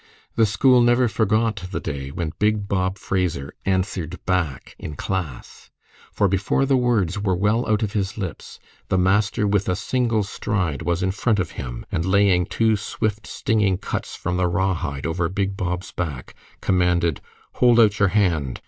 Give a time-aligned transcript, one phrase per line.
[0.33, 5.69] The school never forgot the day when big Bob Fraser "answered back" in class.
[6.11, 10.23] For, before the words were well out of his lips, the master, with a single
[10.23, 15.05] stride, was in front of him, and laying two swift, stinging cuts from the rawhide
[15.05, 17.21] over big Bob's back, commanded,
[17.57, 18.59] "Hold out your hand!"